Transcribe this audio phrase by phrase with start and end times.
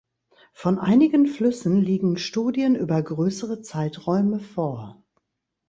[0.53, 5.03] Von einigen Flüssen liegen Studien über größere Zeiträume vor.